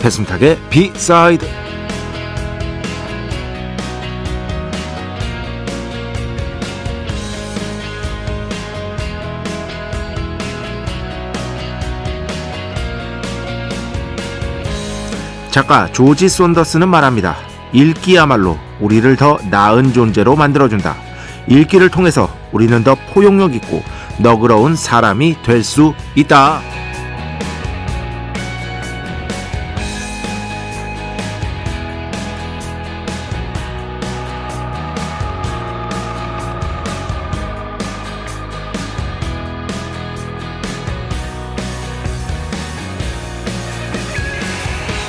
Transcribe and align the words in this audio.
배승탁의 0.00 0.58
비사이드 0.70 1.46
작가 15.50 15.90
조지 15.90 16.28
손더스는 16.28 16.88
말합니다. 16.88 17.34
읽기야말로 17.72 18.58
우리를 18.78 19.16
더 19.16 19.38
나은 19.50 19.94
존재로 19.94 20.36
만들어준다. 20.36 20.94
읽기를 21.48 21.88
통해서 21.88 22.28
우리는 22.52 22.84
더 22.84 22.94
포용력 23.14 23.54
있고 23.54 23.82
너그러운 24.18 24.76
사람이 24.76 25.36
될 25.42 25.64
수 25.64 25.94
있다. 26.14 26.60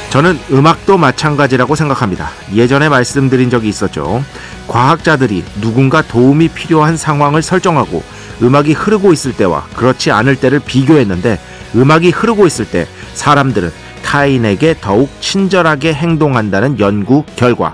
저는 0.09 0.39
음악도 0.51 0.97
마찬가지라고 0.97 1.75
생각합니다. 1.75 2.29
예전에 2.53 2.87
말씀드린 2.89 3.49
적이 3.49 3.69
있었죠. 3.69 4.23
과학자들이 4.67 5.43
누군가 5.61 6.01
도움이 6.01 6.49
필요한 6.49 6.95
상황을 6.95 7.41
설정하고 7.41 8.03
음악이 8.41 8.73
흐르고 8.73 9.11
있을 9.13 9.33
때와 9.33 9.65
그렇지 9.75 10.11
않을 10.11 10.37
때를 10.37 10.59
비교했는데 10.59 11.39
음악이 11.75 12.11
흐르고 12.11 12.47
있을 12.47 12.65
때 12.69 12.87
사람들은 13.13 13.71
타인에게 14.03 14.75
더욱 14.79 15.09
친절하게 15.19 15.93
행동한다는 15.93 16.79
연구 16.79 17.23
결과. 17.35 17.73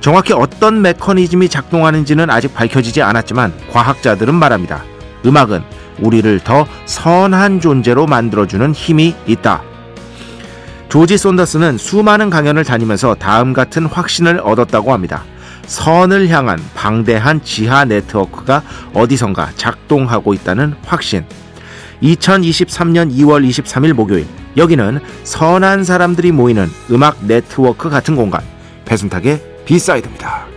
정확히 0.00 0.32
어떤 0.32 0.82
메커니즘이 0.82 1.48
작동하는지는 1.48 2.30
아직 2.30 2.54
밝혀지지 2.54 3.02
않았지만 3.02 3.52
과학자들은 3.72 4.34
말합니다. 4.34 4.84
음악은 5.26 5.62
우리를 6.00 6.40
더 6.40 6.66
선한 6.86 7.60
존재로 7.60 8.06
만들어주는 8.06 8.72
힘이 8.72 9.14
있다. 9.26 9.62
조지 10.92 11.16
손더스는 11.16 11.78
수많은 11.78 12.28
강연을 12.28 12.64
다니면서 12.64 13.14
다음 13.14 13.54
같은 13.54 13.86
확신을 13.86 14.40
얻었다고 14.44 14.92
합니다. 14.92 15.24
선을 15.64 16.28
향한 16.28 16.58
방대한 16.74 17.42
지하 17.42 17.86
네트워크가 17.86 18.62
어디선가 18.92 19.52
작동하고 19.56 20.34
있다는 20.34 20.74
확신. 20.84 21.24
2023년 22.02 23.10
2월 23.10 23.48
23일 23.48 23.94
목요일 23.94 24.26
여기는 24.58 25.00
선한 25.24 25.84
사람들이 25.84 26.30
모이는 26.30 26.68
음악 26.90 27.24
네트워크 27.24 27.88
같은 27.88 28.14
공간 28.14 28.42
배순탁의 28.84 29.40
B 29.64 29.71
side입니다. 29.71 30.51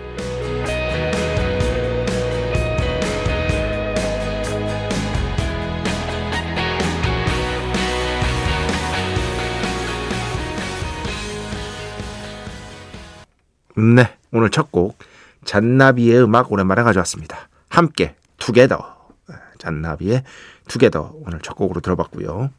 네, 13.77 14.17
오늘 14.31 14.49
첫 14.49 14.71
곡 14.71 14.97
잔나비의 15.43 16.23
음악 16.23 16.51
오랜만에 16.51 16.83
가져왔습니다. 16.83 17.49
함께 17.69 18.15
투게더 18.37 18.95
잔나비의 19.59 20.23
투게더 20.67 21.13
오늘 21.25 21.39
첫 21.41 21.55
곡으로 21.55 21.81
들어봤고요. 21.81 22.49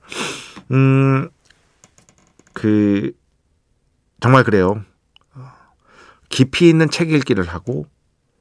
음, 0.72 1.28
그 2.52 3.12
정말 4.20 4.44
그래요. 4.44 4.82
깊이 6.28 6.68
있는 6.68 6.90
책 6.90 7.12
읽기를 7.12 7.44
하고 7.44 7.86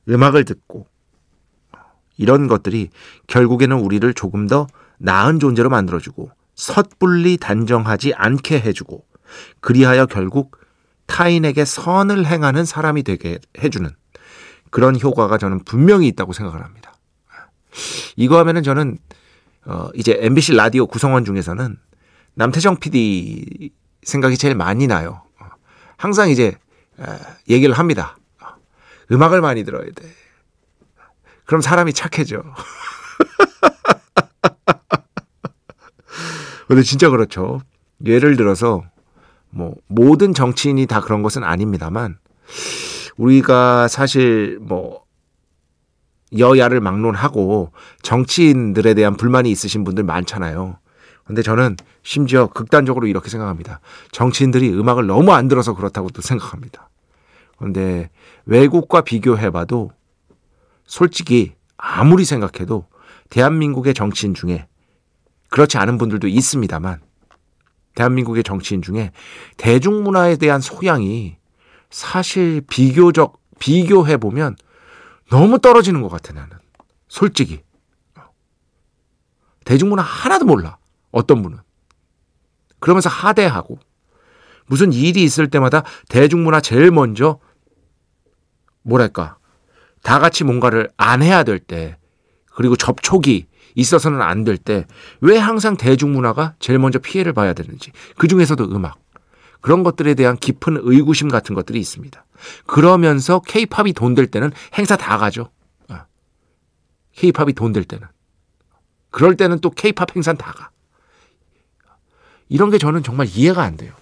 음악을 0.10 0.46
듣고 0.46 0.88
이런 2.18 2.48
것들이 2.48 2.90
결국에는 3.28 3.78
우리를 3.78 4.14
조금 4.14 4.48
더 4.48 4.68
나은 4.98 5.40
존재로 5.40 5.70
만들어주고 5.70 6.32
섣불리 6.56 7.38
단정하지 7.38 8.14
않게 8.14 8.62
해주고 8.62 9.06
그리하여 9.60 10.06
결국 10.06 10.58
타인에게 11.08 11.66
선을 11.66 12.26
행하는 12.26 12.66
사람이 12.66 13.04
되게 13.04 13.40
해주는 13.62 13.90
그런 14.72 15.00
효과가 15.00 15.38
저는 15.38 15.64
분명히 15.64 16.08
있다고 16.08 16.34
생각을 16.34 16.64
합니다. 16.64 16.94
이거 18.16 18.38
하면은 18.40 18.64
저는 18.64 18.98
어 19.66 19.90
이제 19.96 20.18
MBC 20.20 20.54
라디오 20.54 20.88
구성원 20.88 21.26
중에서는 21.26 21.78
남태정 22.36 22.78
PD 22.78 23.72
생각이 24.04 24.38
제일 24.38 24.56
많이 24.56 24.88
나요. 24.88 25.24
항상 25.98 26.30
이제 26.30 26.56
얘기를 27.50 27.74
합니다. 27.78 28.18
음악을 29.12 29.42
많이 29.42 29.64
들어야 29.64 29.86
돼. 29.86 30.14
그럼 31.46 31.62
사람이 31.62 31.94
착해져. 31.94 32.44
근데 36.68 36.82
진짜 36.82 37.10
그렇죠. 37.10 37.62
예를 38.06 38.36
들어서 38.36 38.84
뭐 39.56 39.74
모든 39.88 40.34
정치인이 40.34 40.86
다 40.86 41.00
그런 41.00 41.24
것은 41.24 41.44
아닙니다만 41.44 42.18
우리가 43.16 43.88
사실 43.88 44.60
뭐 44.62 45.06
여야를 46.38 46.82
막론하고 46.82 47.72
정치인들에 48.02 48.94
대한 48.94 49.16
불만이 49.16 49.50
있으신 49.50 49.86
분들 49.86 50.04
많잖아요. 50.04 50.78
근데 51.24 51.42
저는 51.42 51.78
심지어 52.04 52.48
극단적으로 52.48 53.08
이렇게 53.08 53.30
생각합니다. 53.30 53.80
정치인들이 54.12 54.70
음악을 54.74 55.08
너무 55.08 55.32
안 55.32 55.48
들어서 55.48 55.74
그렇다고도 55.74 56.22
생각합니다. 56.22 56.90
그런데 57.58 58.10
외국과 58.46 59.02
비교해봐도 59.02 59.92
솔직히 60.86 61.54
아무리 61.78 62.26
생각해도 62.26 62.88
대한민국의 63.30 63.94
정치인 63.94 64.34
중에 64.34 64.68
그렇지 65.50 65.78
않은 65.78 65.98
분들도 65.98 66.28
있습니다만 66.28 67.05
대한민국의 67.96 68.44
정치인 68.44 68.82
중에 68.82 69.12
대중문화에 69.58 70.36
대한 70.38 70.62
소양이 70.62 71.38
사실 71.90 72.62
비교적 72.70 73.40
비교해 73.60 74.18
보면 74.18 74.56
너무 75.30 75.60
떨어지는 75.60 76.02
것 76.02 76.10
같아 76.10 76.34
나는. 76.34 76.58
솔직히. 77.08 77.64
대중문화 79.64 80.04
하나도 80.04 80.46
몰라 80.46 80.78
어떤 81.12 81.42
분은. 81.42 81.58
그러면서 82.80 83.10
하대하고. 83.10 83.80
무슨 84.68 84.94
일이 84.94 85.24
있을 85.24 85.50
때마다 85.50 85.84
대중문화 86.10 86.60
제일 86.60 86.92
먼저 86.92 87.40
뭐랄까 88.82 89.38
다 90.04 90.20
같이 90.20 90.44
뭔가를 90.44 90.92
안 90.98 91.22
해야 91.22 91.44
될 91.44 91.60
때 91.60 91.98
그리고 92.52 92.76
접촉이 92.76 93.48
있어서는 93.76 94.22
안 94.22 94.44
될 94.44 94.58
때 94.58 94.86
왜 95.22 95.38
항상 95.38 95.78
대중문화가 95.78 96.56
제일 96.60 96.80
먼저 96.80 97.00
피해를 97.00 97.34
봐야 97.34 97.54
되는지 97.54 97.92
그 98.18 98.28
중에서도 98.28 98.64
음악 98.76 98.98
그런 99.62 99.84
것들에 99.84 100.14
대한 100.14 100.38
깊은 100.38 100.78
의구심 100.82 101.28
같은 101.30 101.56
것들이 101.56 101.80
있습니다. 101.80 102.24
그러면서 102.68 103.40
케이팝이 103.40 103.94
돈 103.94 104.14
될 104.16 104.28
때는 104.28 104.52
행사 104.78 104.96
다 104.96 105.18
가죠. 105.18 105.50
케이팝이 107.16 107.54
돈 107.54 107.72
될 107.74 107.84
때는 107.86 108.08
그럴 109.10 109.38
때는 109.38 109.60
또 109.60 109.70
케이팝 109.70 110.16
행사 110.16 110.34
다 110.34 110.52
가. 110.52 110.70
이런 112.50 112.70
게 112.70 112.78
저는 112.78 113.02
정말 113.04 113.28
이해가 113.28 113.64
안 113.64 113.78
돼요. 113.78 113.94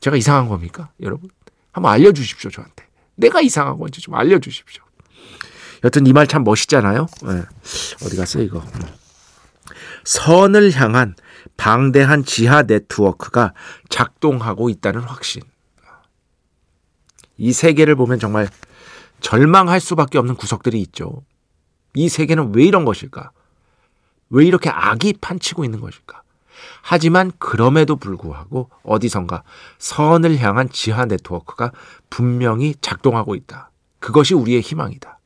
제가 0.00 0.16
이상한 0.16 0.48
겁니까? 0.48 0.90
여러분 1.00 1.28
한번 1.72 1.92
알려주십시오 1.92 2.50
저한테. 2.50 2.86
내가 3.16 3.40
이상한 3.40 3.76
건지 3.78 4.00
좀 4.00 4.14
알려주십시오. 4.14 4.82
여튼 5.84 6.06
이 6.06 6.12
말 6.12 6.26
참 6.26 6.44
멋있잖아요. 6.44 7.06
네. 7.22 7.42
어디 8.04 8.16
갔어 8.16 8.40
이거? 8.40 8.62
선을 10.04 10.72
향한 10.72 11.14
방대한 11.56 12.24
지하 12.24 12.62
네트워크가 12.62 13.52
작동하고 13.88 14.70
있다는 14.70 15.00
확신. 15.02 15.42
이 17.36 17.52
세계를 17.52 17.94
보면 17.94 18.18
정말 18.18 18.48
절망할 19.20 19.80
수밖에 19.80 20.18
없는 20.18 20.36
구석들이 20.36 20.80
있죠. 20.82 21.22
이 21.94 22.08
세계는 22.08 22.54
왜 22.54 22.64
이런 22.64 22.84
것일까? 22.84 23.30
왜 24.30 24.44
이렇게 24.44 24.70
악이 24.70 25.14
판치고 25.20 25.64
있는 25.64 25.80
것일까? 25.80 26.22
하지만 26.82 27.32
그럼에도 27.38 27.96
불구하고 27.96 28.70
어디선가 28.82 29.42
선을 29.78 30.38
향한 30.38 30.68
지하 30.70 31.04
네트워크가 31.06 31.72
분명히 32.10 32.74
작동하고 32.80 33.34
있다. 33.34 33.70
그것이 34.00 34.34
우리의 34.34 34.60
희망이다. 34.60 35.17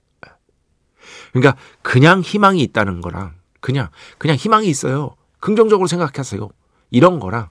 그러니까 1.32 1.56
그냥 1.82 2.20
희망이 2.20 2.62
있다는 2.62 3.00
거랑 3.00 3.34
그냥 3.60 3.88
그냥 4.18 4.36
희망이 4.36 4.68
있어요. 4.68 5.16
긍정적으로 5.40 5.86
생각하세요. 5.86 6.48
이런 6.90 7.18
거랑 7.18 7.48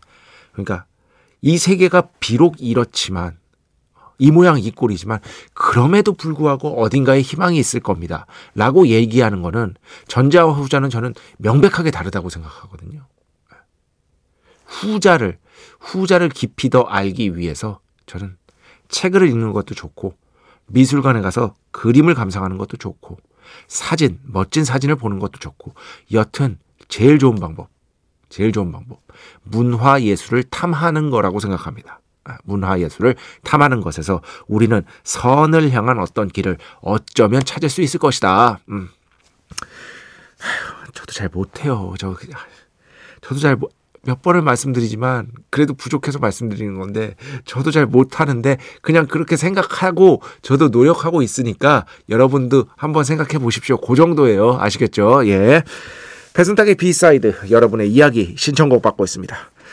그러니까 0.53 0.85
이 1.41 1.57
세계가 1.57 2.09
비록 2.19 2.55
이렇지만 2.59 3.37
이 4.19 4.29
모양 4.29 4.59
이 4.59 4.69
꼴이지만 4.69 5.19
그럼에도 5.55 6.13
불구하고 6.13 6.79
어딘가에 6.79 7.21
희망이 7.21 7.57
있을 7.57 7.79
겁니다. 7.79 8.27
라고 8.53 8.87
얘기하는 8.87 9.41
거는 9.41 9.73
전자와 10.07 10.53
후자는 10.53 10.91
저는 10.91 11.15
명백하게 11.39 11.89
다르다고 11.89 12.29
생각하거든요. 12.29 13.07
후자를 14.65 15.39
후자를 15.79 16.29
깊이 16.29 16.69
더 16.69 16.81
알기 16.83 17.35
위해서 17.35 17.79
저는 18.05 18.37
책을 18.89 19.27
읽는 19.27 19.53
것도 19.53 19.73
좋고 19.73 20.13
미술관에 20.67 21.21
가서 21.21 21.55
그림을 21.71 22.13
감상하는 22.13 22.59
것도 22.59 22.77
좋고 22.77 23.17
사진 23.67 24.19
멋진 24.23 24.63
사진을 24.63 24.95
보는 24.95 25.19
것도 25.19 25.39
좋고 25.39 25.73
여튼 26.13 26.59
제일 26.87 27.19
좋은 27.19 27.35
방법 27.35 27.69
제일 28.29 28.51
좋은 28.51 28.71
방법 28.71 29.01
문화 29.43 30.01
예술을 30.01 30.43
탐하는 30.43 31.09
거라고 31.09 31.39
생각합니다. 31.39 31.99
아, 32.23 32.37
문화 32.43 32.79
예술을 32.79 33.15
탐하는 33.43 33.81
것에서 33.81 34.21
우리는 34.47 34.83
선을 35.03 35.71
향한 35.71 35.99
어떤 35.99 36.27
길을 36.27 36.57
어쩌면 36.81 37.43
찾을 37.43 37.69
수 37.69 37.81
있을 37.81 37.99
것이다. 37.99 38.59
음. 38.69 38.89
저도 40.93 41.13
잘 41.13 41.29
못해요. 41.29 41.93
저 41.97 42.15
저도 43.21 43.39
잘 43.39 43.57
몇 44.03 44.21
번을 44.21 44.41
말씀드리지만 44.41 45.27
그래도 45.49 45.73
부족해서 45.73 46.19
말씀드리는 46.19 46.77
건데 46.79 47.15
저도 47.45 47.69
잘 47.71 47.85
못하는데 47.85 48.57
그냥 48.81 49.05
그렇게 49.05 49.37
생각하고 49.37 50.21
저도 50.41 50.69
노력하고 50.69 51.21
있으니까 51.21 51.85
여러분도 52.09 52.65
한번 52.75 53.03
생각해 53.03 53.37
보십시오. 53.37 53.77
그 53.77 53.95
정도예요. 53.95 54.57
아시겠죠? 54.59 55.27
예. 55.27 55.63
배순탁의 56.33 56.75
B 56.75 56.91
side 56.91 57.51
여러분의 57.51 57.91
이야기 57.91 58.35
신청곡 58.37 58.81
받고 58.81 59.03
있습니다. 59.03 59.50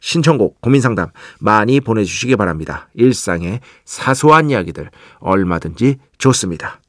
신청곡, 0.00 0.60
고민상담 0.60 1.08
많이 1.38 1.80
보내주시기 1.80 2.36
바랍니다. 2.36 2.88
일상의 2.94 3.60
사소한 3.84 4.50
이야기들 4.50 4.90
얼마든지 5.18 5.96
좋습니다. 6.18 6.80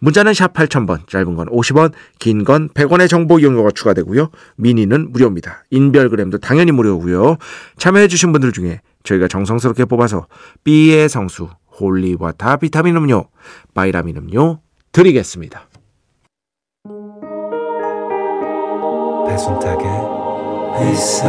문자는 0.00 0.34
샵 0.34 0.52
8000번, 0.52 1.08
짧은 1.08 1.34
건 1.34 1.48
50원, 1.48 1.92
긴 2.18 2.44
건 2.44 2.68
100원의 2.68 3.08
정보 3.08 3.38
이용료가 3.38 3.70
추가되고요. 3.70 4.28
미니는 4.56 5.12
무료입니다. 5.12 5.64
인별그램도 5.70 6.38
당연히 6.38 6.72
무료고요. 6.72 7.38
참여해주신 7.78 8.32
분들 8.32 8.52
중에 8.52 8.80
저희가 9.02 9.28
정성스럽게 9.28 9.86
뽑아서 9.86 10.26
B의 10.62 11.08
성수, 11.08 11.48
holy 11.80 12.14
water 12.14 12.56
비타민 12.56 12.96
음료, 12.96 13.28
바이라민 13.74 14.18
음료 14.18 14.60
드리겠습니다. 14.92 15.68
배순탁의 19.26 19.86
회사 20.80 21.28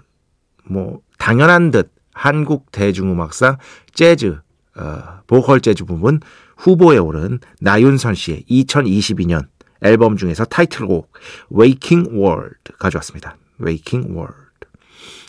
뭐 0.71 1.01
당연한 1.17 1.71
듯 1.71 1.93
한국 2.13 2.71
대중음악상 2.71 3.57
재즈 3.93 4.39
어, 4.77 5.03
보컬 5.27 5.59
재즈 5.59 5.83
부분 5.83 6.21
후보에 6.55 6.97
오른 6.97 7.39
나윤선 7.59 8.15
씨의 8.15 8.45
2022년 8.49 9.47
앨범 9.81 10.15
중에서 10.15 10.45
타이틀곡 10.45 11.11
Waking 11.53 12.11
World 12.11 12.73
가져왔습니다. 12.79 13.35
Waking 13.61 14.11
World. 14.11 14.37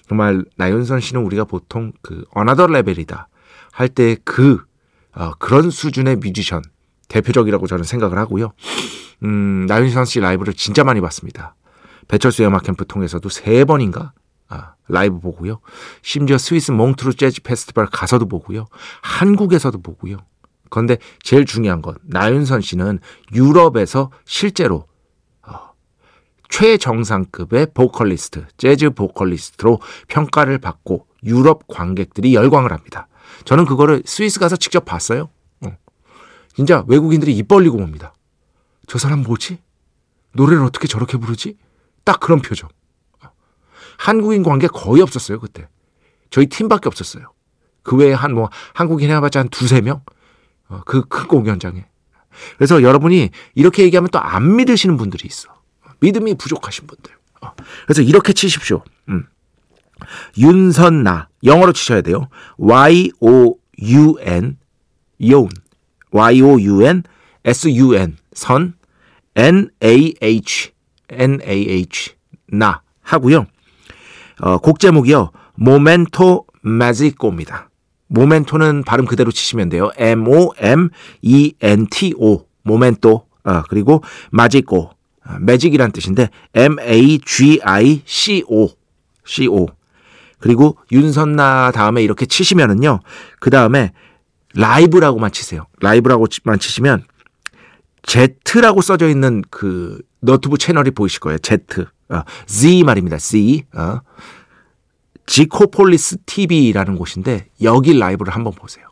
정말 0.09 0.45
나윤선 0.57 1.01
씨는 1.01 1.23
우리가 1.23 1.45
보통 1.45 1.93
그 2.03 2.25
another 2.35 2.69
level이다 2.69 3.29
할 3.73 3.89
때그 3.89 4.63
어, 5.15 5.33
그런 5.39 5.71
수준의 5.71 6.17
뮤지션 6.17 6.63
대표적이라고 7.09 7.67
저는 7.67 7.85
생각을 7.85 8.19
하고요. 8.19 8.53
음, 9.25 9.67
나윤선 9.67 10.05
씨 10.05 10.21
라이브를 10.21 10.55
진짜 10.55 10.85
많이 10.85 11.01
봤습니다. 11.01 11.55
배철수 12.09 12.45
음악 12.45 12.63
캠프 12.63 12.87
통해서도 12.87 13.29
세 13.29 13.65
번인가 13.65 14.01
아, 14.01 14.22
라이브 14.93 15.19
보고요. 15.21 15.61
심지어 16.03 16.39
스위스 16.39 16.71
몽트뢰 16.71 17.15
재즈 17.15 17.43
페스티벌 17.43 17.87
가서도 17.87 18.27
보고요. 18.27 18.67
한국에서도 19.01 19.81
보고요. 19.81 20.19
그런데 20.71 20.99
제일 21.23 21.45
중요한 21.45 21.83
건 21.83 21.97
나윤선 22.03 22.61
씨는 22.61 23.01
유럽에서 23.35 24.11
실제로 24.25 24.87
어, 25.47 25.73
최정상급의 26.49 27.69
보컬리스트, 27.75 28.47
재즈 28.59 28.91
보컬리스트로 28.91 29.81
평가를 30.09 30.59
받고 30.59 31.07
유럽 31.25 31.67
관객들이 31.69 32.35
열광을 32.35 32.73
합니다. 32.73 33.09
저는 33.45 33.65
그거를 33.65 34.03
스위스 34.05 34.39
가서 34.39 34.57
직접 34.57 34.85
봤어요. 34.85 35.31
어. 35.63 35.77
진짜 36.55 36.85
외국인들이 36.87 37.35
입 37.35 37.49
벌리고 37.49 37.79
봅니다. 37.79 38.15
저 38.87 38.99
사람 38.99 39.23
뭐지? 39.23 39.59
노래를 40.35 40.65
어떻게 40.65 40.87
저렇게 40.87 41.17
부르지? 41.17 41.57
딱 42.05 42.21
그런 42.21 42.41
표정. 42.41 42.69
한국인 43.99 44.43
관계 44.43 44.67
거의 44.67 45.03
없었어요, 45.03 45.41
그때. 45.41 45.69
저희 46.31 46.47
팀밖에 46.47 46.89
없었어요. 46.89 47.33
그 47.83 47.97
외에 47.97 48.13
한 48.13 48.33
뭐 48.35 48.49
한국인 48.75 49.11
해봤자 49.11 49.41
한 49.41 49.49
두세 49.49 49.81
명? 49.81 50.03
어, 50.69 50.81
그큰 50.87 51.27
공연장에. 51.29 51.85
그래서 52.57 52.83
여러분이 52.83 53.31
이렇게 53.55 53.83
얘기하면 53.85 54.09
또 54.11 54.19
안 54.19 54.57
믿으시는 54.57 54.97
분들이 54.97 55.27
있어. 55.27 55.49
믿음이 56.01 56.35
부족하신 56.37 56.87
분들. 56.87 57.13
어. 57.43 57.53
그래서 57.85 58.03
이렇게 58.03 58.33
치십시오. 58.33 58.83
음. 59.09 59.27
윤선나 60.39 61.29
영어로 61.45 61.73
치셔야 61.73 62.01
돼요. 62.01 62.29
Y 62.57 63.11
O 63.21 63.57
U 63.83 64.17
N 64.21 64.57
요 65.31 65.49
Y 66.11 66.41
O 66.43 66.59
U 66.61 66.83
N 66.85 67.03
S 67.45 67.69
U 67.69 67.95
N 67.95 68.17
선 68.33 68.75
N 69.35 69.71
A 69.83 70.15
H 70.23 70.73
NAH 71.11 72.15
나 72.49 72.83
하고요. 73.03 73.47
어, 74.43 74.59
곡 74.59 74.81
제목이요. 74.81 75.31
모멘토 75.55 76.47
마지코입니다. 76.63 77.71
모멘토는 78.09 78.83
발음 78.83 79.07
그대로 79.07 79.31
치시면 79.31 79.69
돼요. 79.69 79.91
E 81.23 81.55
N 81.61 81.87
T 81.87 82.15
O 82.19 82.45
모멘토 82.65 83.27
어, 83.45 83.63
그리고 83.69 84.03
마지코 84.31 84.91
어, 85.25 85.37
매직이란 85.41 85.93
뜻인데 85.93 86.29
M 86.55 86.77
A 86.81 87.21
G 87.21 87.61
I 87.63 88.03
C 88.05 88.43
O 88.49 88.71
C 89.25 89.47
O 89.47 89.69
그리고 90.41 90.77
윤선나 90.91 91.71
다음에 91.73 92.03
이렇게 92.03 92.27
치시면은요. 92.27 92.99
그 93.39 93.51
다음에 93.51 93.93
라이브라고만 94.55 95.31
치세요. 95.31 95.67
라이브라고만 95.81 96.59
치시면 96.59 97.05
Z라고 98.03 98.81
써져 98.81 99.09
있는 99.09 99.43
그 99.51 100.03
너튜브 100.21 100.59
채널이 100.59 100.91
보이실 100.91 101.21
거예요. 101.21 101.39
Z. 101.39 101.87
어, 102.13 102.23
Z 102.47 102.85
말입니다. 102.85 103.19
Z. 103.19 103.65
어. 103.75 104.01
지코폴리스 105.27 106.19
TV라는 106.27 106.97
곳인데 106.97 107.47
여기 107.63 107.99
라이브를 107.99 108.35
한번 108.35 108.53
보세요. 108.55 108.87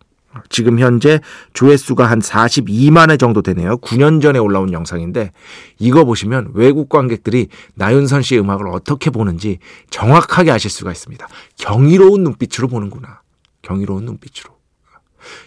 지금 0.49 0.79
현재 0.79 1.21
조회수가 1.55 2.09
한 2.09 2.21
42만 2.21 3.11
회 3.11 3.17
정도 3.17 3.43
되네요. 3.43 3.79
9년 3.79 4.23
전에 4.23 4.39
올라온 4.39 4.73
영상인데 4.73 5.33
이거 5.79 6.05
보시면 6.05 6.53
외국 6.55 6.89
관객들이 6.89 7.49
나윤선 7.75 8.23
씨의 8.23 8.41
음악을 8.41 8.69
어떻게 8.69 9.11
보는지 9.11 9.59
정확하게 9.91 10.53
아실 10.53 10.71
수가 10.71 10.93
있습니다. 10.93 11.27
경이로운 11.59 12.23
눈빛으로 12.23 12.69
보는구나. 12.69 13.23
경이로운 13.63 14.05
눈빛으로. 14.05 14.60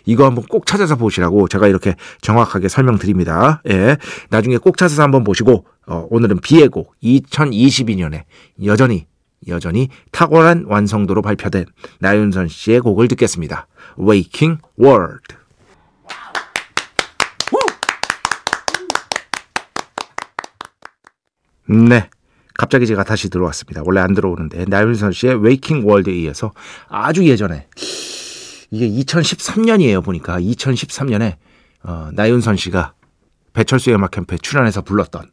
이거 0.05 0.25
한번 0.25 0.45
꼭 0.45 0.65
찾아서 0.65 0.95
보시라고 0.95 1.47
제가 1.47 1.67
이렇게 1.67 1.95
정확하게 2.21 2.67
설명드립니다. 2.67 3.61
예. 3.69 3.97
나중에 4.29 4.57
꼭 4.57 4.77
찾아서 4.77 5.03
한번 5.03 5.23
보시고 5.23 5.65
어, 5.85 6.07
오늘은 6.09 6.39
비의 6.41 6.69
곡 6.69 6.95
2022년에 7.03 8.23
여전히 8.65 9.07
여전히 9.47 9.89
탁월한 10.11 10.65
완성도로 10.67 11.21
발표된 11.21 11.65
나윤선 11.99 12.47
씨의 12.47 12.79
곡을 12.81 13.07
듣겠습니다. 13.09 13.67
Waking 13.99 14.61
World. 14.79 15.35
네. 21.65 22.09
갑자기 22.55 22.85
제가 22.85 23.03
다시 23.03 23.29
들어왔습니다. 23.29 23.81
원래 23.83 23.99
안 23.99 24.13
들어오는데 24.13 24.65
나윤선 24.65 25.11
씨의 25.11 25.43
Waking 25.43 25.87
World에 25.87 26.15
이어서 26.19 26.53
아주 26.87 27.25
예전에 27.27 27.67
이게 28.73 28.89
2013년이에요 28.89 30.03
보니까. 30.03 30.39
2013년에 30.39 31.35
어, 31.83 32.09
나윤선 32.13 32.57
씨가 32.57 32.93
배철수의 33.53 33.95
음악 33.95 34.09
캠프에 34.09 34.39
출연해서 34.39 34.81
불렀던 34.81 35.31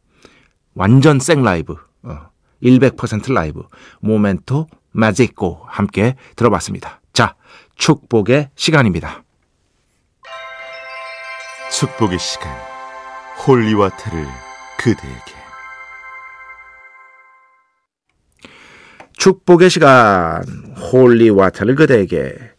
완전 0.75 1.19
생 1.19 1.43
라이브 1.43 1.75
어, 2.03 2.29
100% 2.63 3.33
라이브 3.33 3.63
Momento 4.01 4.67
Mágico 4.93 5.63
함께 5.67 6.17
들어봤습니다. 6.37 7.01
자, 7.15 7.35
축복의 7.77 8.51
시간입니다. 8.57 9.25
축복의 11.73 12.19
시간. 12.19 12.55
holy 13.47 13.71
water를 13.71 14.27
그대에게. 14.77 15.33
축복의 19.17 19.71
시간. 19.71 20.45
holy 20.93 21.18
water를 21.18 21.75
그대에게 21.77 22.50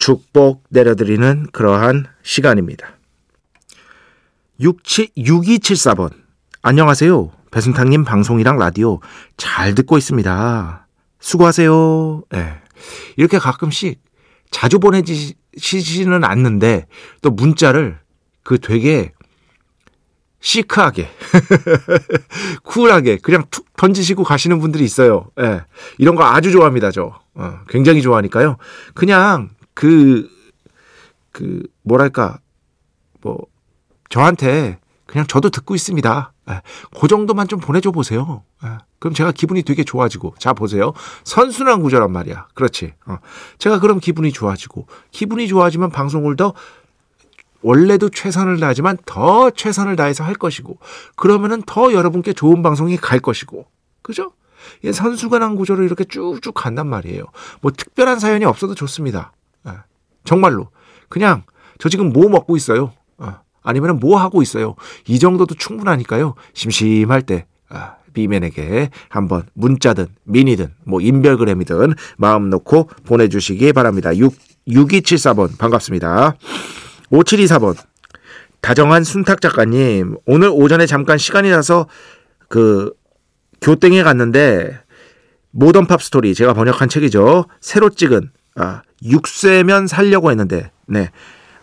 축복 0.00 0.64
내려드리는 0.70 1.48
그러한 1.52 2.06
시간입니다. 2.22 2.96
6274번 4.58 6.10
안녕하세요. 6.62 7.30
배순탁님 7.50 8.04
방송이랑 8.04 8.56
라디오 8.56 9.00
잘 9.36 9.74
듣고 9.74 9.98
있습니다. 9.98 10.86
수고하세요. 11.20 12.22
네. 12.30 12.54
이렇게 13.18 13.38
가끔씩 13.38 14.00
자주 14.50 14.78
보내주시지는 14.78 16.24
않는데 16.24 16.86
또 17.20 17.30
문자를 17.30 17.98
그 18.42 18.58
되게 18.58 19.12
시크하게, 20.40 21.10
쿨하게 22.64 23.18
그냥 23.18 23.44
툭 23.50 23.66
던지시고 23.76 24.24
가시는 24.24 24.60
분들이 24.60 24.82
있어요. 24.82 25.26
예. 25.38 25.60
이런 25.98 26.14
거 26.14 26.24
아주 26.24 26.50
좋아합니다, 26.50 26.90
저. 26.90 27.20
어, 27.34 27.60
굉장히 27.68 28.00
좋아하니까요. 28.00 28.56
그냥 28.94 29.50
그, 29.74 30.28
그, 31.32 31.62
뭐랄까, 31.82 32.38
뭐, 33.20 33.46
저한테 34.08 34.78
그냥 35.06 35.26
저도 35.26 35.50
듣고 35.50 35.74
있습니다. 35.74 36.32
예, 36.50 36.62
그 37.00 37.08
정도만 37.08 37.48
좀 37.48 37.60
보내줘 37.60 37.90
보세요. 37.90 38.42
예, 38.64 38.78
그럼 38.98 39.14
제가 39.14 39.32
기분이 39.32 39.62
되게 39.62 39.84
좋아지고, 39.84 40.34
자 40.38 40.52
보세요. 40.52 40.92
선순환 41.24 41.82
구조란 41.82 42.12
말이야. 42.12 42.48
그렇지. 42.54 42.94
어. 43.06 43.18
제가 43.58 43.80
그럼 43.80 44.00
기분이 44.00 44.32
좋아지고, 44.32 44.86
기분이 45.10 45.48
좋아지면 45.48 45.90
방송을 45.90 46.36
더 46.36 46.54
원래도 47.62 48.08
최선을 48.08 48.58
다하지만 48.58 48.96
더 49.04 49.50
최선을 49.50 49.96
다해서 49.96 50.24
할 50.24 50.34
것이고, 50.34 50.78
그러면은 51.16 51.62
더 51.66 51.92
여러분께 51.92 52.32
좋은 52.32 52.62
방송이 52.62 52.96
갈 52.96 53.20
것이고, 53.20 53.66
그죠? 54.02 54.32
예, 54.84 54.92
선순환 54.92 55.56
구조로 55.56 55.82
이렇게 55.82 56.04
쭉쭉 56.04 56.54
간단 56.54 56.86
말이에요. 56.88 57.24
뭐 57.60 57.72
특별한 57.72 58.18
사연이 58.18 58.44
없어도 58.44 58.74
좋습니다. 58.74 59.32
예, 60.20 60.24
정말로. 60.24 60.68
그냥 61.08 61.42
저 61.78 61.88
지금 61.88 62.12
뭐 62.12 62.28
먹고 62.28 62.56
있어요. 62.56 62.92
아니면 63.62 63.98
뭐 64.00 64.18
하고 64.18 64.42
있어요. 64.42 64.74
이 65.06 65.18
정도도 65.18 65.54
충분하니까요. 65.54 66.34
심심할 66.54 67.22
때 67.22 67.46
아, 67.68 67.96
비맨에게 68.12 68.90
한번 69.08 69.42
문자든 69.54 70.08
미니든 70.24 70.74
뭐 70.84 71.00
인별그램이든 71.00 71.94
마음 72.16 72.50
놓고 72.50 72.88
보내주시기 73.04 73.72
바랍니다. 73.72 74.16
6, 74.16 74.34
6274번 74.68 75.58
반갑습니다. 75.58 76.36
5724번 77.12 77.76
다정한 78.60 79.04
순탁 79.04 79.40
작가님 79.40 80.16
오늘 80.26 80.50
오전에 80.52 80.86
잠깐 80.86 81.18
시간이 81.18 81.50
나서 81.50 81.86
그 82.48 82.92
교땡에 83.60 84.02
갔는데 84.02 84.80
모던 85.52 85.86
팝 85.86 86.02
스토리 86.02 86.34
제가 86.34 86.54
번역한 86.54 86.88
책이죠. 86.88 87.46
새로 87.60 87.90
찍은 87.90 88.30
아, 88.56 88.82
6세면 89.02 89.88
살려고 89.88 90.30
했는데 90.30 90.70
네 90.86 91.10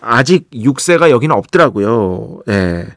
아직 0.01 0.50
6세가 0.51 1.10
여기는 1.10 1.36
없더라고요. 1.36 2.41
예. 2.50 2.88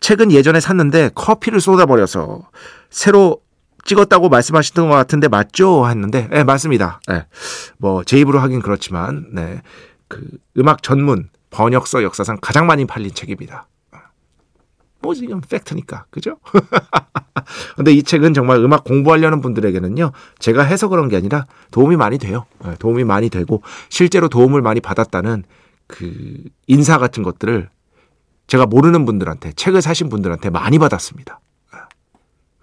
책은 0.00 0.32
예전에 0.32 0.60
샀는데 0.60 1.10
커피를 1.14 1.60
쏟아버려서 1.60 2.48
새로 2.90 3.40
찍었다고 3.84 4.28
말씀하시던 4.28 4.88
것 4.88 4.94
같은데 4.94 5.28
맞죠? 5.28 5.88
했는데, 5.88 6.28
예, 6.32 6.42
맞습니다. 6.42 7.00
예. 7.10 7.26
뭐, 7.78 8.02
제 8.02 8.18
입으로 8.18 8.38
하긴 8.38 8.62
그렇지만, 8.62 9.26
네. 9.32 9.60
그, 10.08 10.26
음악 10.58 10.82
전문 10.82 11.28
번역서 11.50 12.02
역사상 12.02 12.38
가장 12.40 12.66
많이 12.66 12.86
팔린 12.86 13.12
책입니다. 13.12 13.66
뭐 15.04 15.14
지금 15.14 15.40
팩트니까 15.40 16.06
그죠? 16.10 16.38
근데 17.76 17.92
이 17.92 18.02
책은 18.02 18.32
정말 18.32 18.58
음악 18.58 18.84
공부하려는 18.84 19.42
분들에게는요 19.42 20.12
제가 20.38 20.62
해서 20.62 20.88
그런 20.88 21.08
게 21.08 21.16
아니라 21.16 21.46
도움이 21.70 21.96
많이 21.96 22.18
돼요 22.18 22.46
예, 22.66 22.74
도움이 22.78 23.04
많이 23.04 23.28
되고 23.28 23.62
실제로 23.90 24.28
도움을 24.28 24.62
많이 24.62 24.80
받았다는 24.80 25.44
그 25.86 26.42
인사 26.66 26.98
같은 26.98 27.22
것들을 27.22 27.68
제가 28.46 28.66
모르는 28.66 29.04
분들한테 29.04 29.52
책을 29.52 29.82
사신 29.82 30.08
분들한테 30.08 30.50
많이 30.50 30.78
받았습니다. 30.78 31.40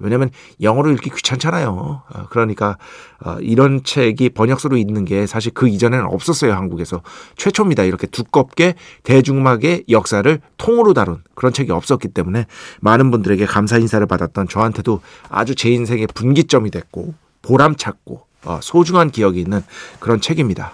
왜냐하면 0.01 0.29
영어로 0.61 0.91
읽기 0.91 1.09
귀찮잖아요. 1.09 2.03
그러니까 2.29 2.77
어, 3.23 3.37
이런 3.41 3.83
책이 3.83 4.29
번역서로 4.29 4.77
있는 4.77 5.05
게 5.05 5.27
사실 5.27 5.51
그 5.53 5.67
이전에는 5.67 6.05
없었어요. 6.05 6.53
한국에서 6.53 7.01
최초입니다. 7.37 7.83
이렇게 7.83 8.07
두껍게 8.07 8.75
대중음악의 9.03 9.85
역사를 9.89 10.39
통으로 10.57 10.93
다룬 10.93 11.23
그런 11.35 11.53
책이 11.53 11.71
없었기 11.71 12.09
때문에 12.09 12.45
많은 12.79 13.11
분들에게 13.11 13.45
감사 13.45 13.77
인사를 13.77 14.05
받았던 14.05 14.47
저한테도 14.47 15.01
아주 15.29 15.55
제 15.55 15.69
인생의 15.69 16.07
분기점이 16.13 16.71
됐고 16.71 17.13
보람찼고 17.41 18.25
어, 18.45 18.59
소중한 18.61 19.11
기억이 19.11 19.39
있는 19.39 19.61
그런 19.99 20.19
책입니다. 20.19 20.73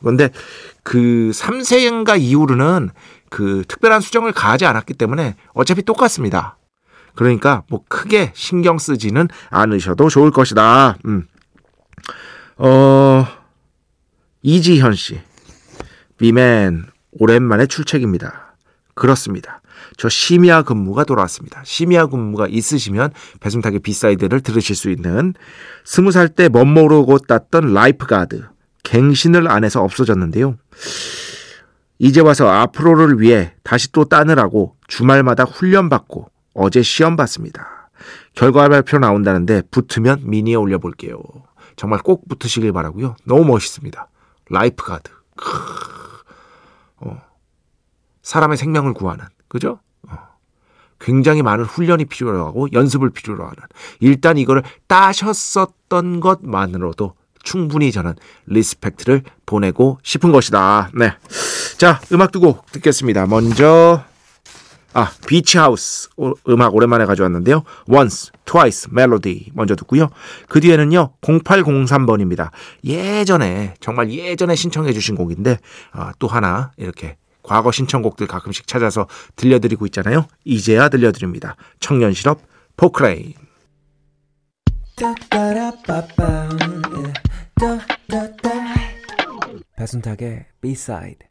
그런데 0.00 0.30
그 0.82 1.30
3세인가 1.34 2.20
이후로는 2.20 2.90
그 3.28 3.64
특별한 3.68 4.00
수정을 4.00 4.32
가하지 4.32 4.66
않았기 4.66 4.94
때문에 4.94 5.36
어차피 5.52 5.82
똑같습니다. 5.82 6.56
그러니까 7.14 7.62
뭐 7.68 7.82
크게 7.88 8.32
신경 8.34 8.78
쓰지는 8.78 9.28
않으셔도 9.50 10.08
좋을 10.08 10.30
것이다. 10.30 10.96
음. 11.06 11.26
어, 12.56 13.26
이지현 14.42 14.94
씨. 14.94 15.20
비맨, 16.18 16.86
오랜만에 17.12 17.66
출첵입니다. 17.66 18.54
그렇습니다. 18.94 19.60
저 19.96 20.08
심야 20.08 20.62
근무가 20.62 21.04
돌아왔습니다. 21.04 21.62
심야 21.64 22.06
근무가 22.06 22.46
있으시면 22.48 23.12
배순탁의 23.40 23.80
B 23.80 23.87
side를 23.87 24.40
들으실 24.40 24.76
수 24.76 24.90
있는 24.90 25.34
스무 25.84 26.10
살 26.12 26.28
때 26.28 26.48
멋 26.48 26.64
모르고 26.66 27.18
땄던 27.20 27.72
lifeguard. 27.74 28.44
갱신을 28.82 29.48
안 29.50 29.64
해서 29.64 29.82
없어졌는데요. 29.82 30.56
이제 31.98 32.20
와서 32.20 32.48
앞으로를 32.48 33.20
위해 33.20 33.52
다시 33.62 33.92
또 33.92 34.04
따느라고 34.04 34.74
주말마다 34.88 35.44
훈련받고 35.44 36.30
어제 36.54 36.82
시험 36.82 37.16
봤습니다. 37.16 37.90
결과 38.34 38.68
발표 38.68 38.98
나온다는데 38.98 39.62
붙으면 39.70 40.22
미니에 40.24 40.54
올려볼게요. 40.54 41.20
정말 41.76 42.00
꼭 42.00 42.28
붙으시길 42.28 42.72
바라고요. 42.72 43.16
너무 43.24 43.44
멋있습니다. 43.44 44.08
lifeguard. 44.50 45.10
어. 46.96 47.22
사람의 48.22 48.56
생명을 48.56 48.94
구하는 48.94 49.24
그죠? 49.48 49.80
어. 50.08 50.16
굉장히 50.98 51.42
많은 51.42 51.64
훈련이 51.64 52.04
필요로 52.06 52.44
하고 52.46 52.68
연습을 52.72 53.10
필요로 53.10 53.42
하는 53.42 53.56
일단 54.00 54.36
이거를 54.36 54.62
따셨었던 54.86 56.20
것만으로도 56.20 57.14
충분히 57.42 57.90
저는 57.90 58.14
respect를 58.46 59.22
보내고 59.46 59.98
싶은 60.02 60.30
것이다. 60.32 60.90
네. 60.94 61.14
자, 61.78 62.00
음악 62.12 62.32
두곡 62.32 62.70
듣겠습니다. 62.72 63.26
먼저 63.26 64.04
아, 64.92 65.12
Beach 65.26 65.67
House 65.67 66.08
음악 66.48 66.74
오랜만에 66.74 67.04
가져왔는데요. 67.04 67.62
Once, 67.88 68.32
Twice, 68.44 68.90
Melody 68.92 69.50
먼저 69.54 69.76
듣고요. 69.76 70.08
그 70.48 70.60
뒤에는요. 70.60 71.12
0803번입니다. 71.20 72.50
예전에 72.84 73.74
정말 73.80 74.10
예전에 74.10 74.56
신청해 74.56 74.92
주신 74.92 75.14
곡인데 75.14 75.58
아, 75.92 76.12
또 76.18 76.26
하나 76.26 76.72
이렇게 76.76 77.16
과거 77.42 77.70
신청곡들 77.70 78.26
가끔씩 78.26 78.66
찾아서 78.66 79.06
들려드리고 79.36 79.86
있잖아요. 79.86 80.26
이제야 80.44 80.88
들려드립니다. 80.88 81.56
청년 81.78 82.12
실업 82.12 82.40
포크레인. 82.76 83.34
배순탁의 89.76 90.46
B-side 90.60 91.29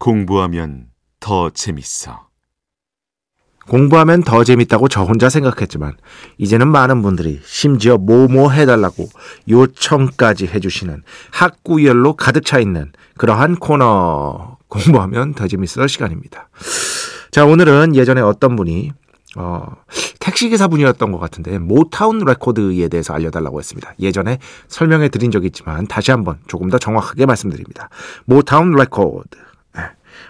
공부하면 0.00 0.86
더 1.20 1.50
재밌어. 1.50 2.28
공부하면 3.68 4.22
더 4.22 4.42
재밌다고 4.42 4.88
저 4.88 5.02
혼자 5.02 5.28
생각했지만 5.28 5.98
이제는 6.38 6.68
많은 6.68 7.02
분들이 7.02 7.38
심지어 7.44 7.98
뭐뭐 7.98 8.50
해달라고 8.50 9.10
요청까지 9.46 10.46
해주시는 10.46 11.02
학구열로 11.30 12.14
가득 12.14 12.46
차 12.46 12.58
있는 12.58 12.90
그러한 13.18 13.56
코너 13.56 14.56
공부하면 14.68 15.34
더 15.34 15.46
재밌어 15.46 15.86
시간입니다. 15.86 16.48
자 17.30 17.44
오늘은 17.44 17.94
예전에 17.94 18.22
어떤 18.22 18.56
분이 18.56 18.92
어, 19.36 19.66
택시기사 20.18 20.68
분이었던 20.68 21.12
것 21.12 21.18
같은데 21.18 21.58
모타운 21.58 22.24
레코드에 22.24 22.88
대해서 22.88 23.12
알려달라고 23.12 23.58
했습니다. 23.58 23.92
예전에 24.00 24.38
설명해 24.68 25.10
드린 25.10 25.30
적이 25.30 25.48
있지만 25.48 25.86
다시 25.86 26.10
한번 26.10 26.38
조금 26.48 26.70
더 26.70 26.78
정확하게 26.78 27.26
말씀드립니다. 27.26 27.90
모타운 28.24 28.72
레코드 28.72 29.28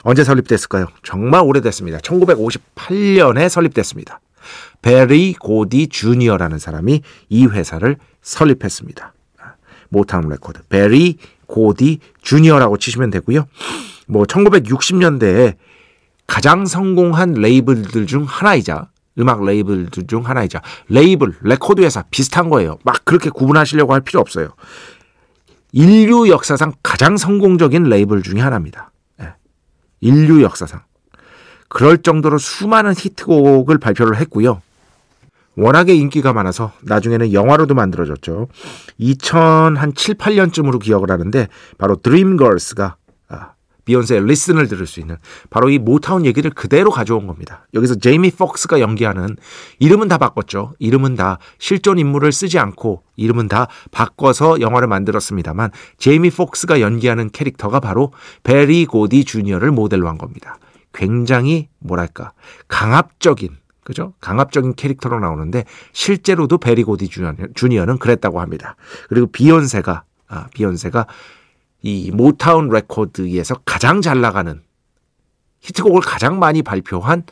언제 0.02 0.25
설립됐을까요? 0.25 0.87
정말 1.02 1.42
오래됐습니다. 1.42 1.99
1958년에 1.99 3.49
설립됐습니다. 3.49 4.21
베리 4.83 5.35
고디 5.35 5.88
주니어라는 5.88 6.59
사람이 6.59 7.02
이 7.28 7.47
회사를 7.47 7.97
설립했습니다. 8.23 9.12
모타운 9.90 10.28
레코드. 10.28 10.61
베리 10.69 11.19
고디 11.47 11.99
주니어라고 12.23 12.78
치시면 12.78 13.11
되고요. 13.11 13.47
뭐 14.07 14.25
1960년대에 14.25 15.57
가장 16.26 16.64
성공한 16.64 17.33
레이블들 17.35 18.07
중 18.07 18.25
하나이자 18.25 18.88
음악 19.19 19.45
레이블들 19.45 20.07
중 20.07 20.26
하나이자 20.26 20.62
레이블, 20.88 21.35
레코드 21.42 21.83
회사 21.83 22.04
비슷한 22.11 22.49
거예요. 22.49 22.78
막 22.85 23.04
그렇게 23.04 23.30
구분하시려고 23.30 23.92
할 23.92 24.00
필요 24.00 24.21
없어요. 24.21 24.50
인류 25.73 26.28
역사상 26.28 26.73
가장 26.83 27.16
성공적인 27.16 27.85
레이블 27.85 28.23
중에 28.23 28.40
하나입니다. 28.40 28.90
인류 30.00 30.42
역사상. 30.42 30.83
그럴 31.69 31.99
정도로 31.99 32.38
수많은 32.38 32.95
히트곡을 32.97 33.78
발표를 33.78 34.16
했고요. 34.16 34.61
워낙에 35.57 35.95
인기가 35.95 36.33
많아서 36.33 36.73
나중에는 36.83 37.33
영화로도 37.33 37.75
만들어졌죠. 37.75 38.49
2007, 38.99 40.14
8년쯤으로 40.14 40.80
기억을 40.80 41.11
하는데 41.11 41.49
바로 41.76 41.97
드림걸스가 41.97 42.85
아, 42.85 42.97
비욘세의 43.85 44.25
Listen을 44.26 44.69
들을 44.69 44.87
수 44.87 45.01
있는 45.01 45.17
바로 45.51 45.71
이 45.71 45.79
모타운 45.79 46.25
얘기를 46.25 46.51
그대로 46.51 46.91
가져온 46.91 47.27
겁니다. 47.27 47.67
여기서 47.75 47.97
제이미 47.97 48.31
폭스가 48.31 48.81
연기하는 48.81 49.37
이름은 49.79 50.09
다 50.09 50.19
바꿨죠. 50.19 50.75
이름은 50.79 51.17
다 51.17 51.39
실존 51.59 51.99
인물을 51.99 52.31
쓰지 52.33 52.59
않고 52.59 53.03
이름은 53.17 53.49
다 53.49 53.69
바꿔서 53.91 54.61
영화를 54.61 54.89
만들었습니다만 54.89 55.71
제이미 55.99 56.31
폭스가 56.31 56.81
연기하는 56.81 57.31
캐릭터가 57.31 57.81
바로 57.81 58.12
베리 58.43 58.87
고디 58.87 59.25
주니어를 59.25 59.71
모델로 59.71 60.09
한 60.09 60.19
겁니다. 60.19 60.59
굉장히 60.93 61.69
뭐랄까 61.79 62.33
강압적인 62.69 63.61
그죠? 63.85 64.14
강압적인 64.21 64.75
캐릭터로 64.75 65.19
나오는데 65.21 65.64
실제로도 65.93 66.59
베리 66.59 66.85
고디 66.85 67.09
주니어는 67.55 67.99
그랬다고 67.99 68.40
합니다. 68.40 68.77
그리고 69.09 69.27
비욘세가 69.29 70.05
아, 70.29 70.47
비욘세가 70.55 71.07
이 71.83 72.11
모타운 72.12 72.69
레코드에서 72.69 73.57
가장 73.64 74.01
잘 74.03 74.21
나가는 74.21 74.62
히트곡을 75.61 76.01
가장 76.03 76.38
많이 76.38 76.62
발표한 76.62 77.25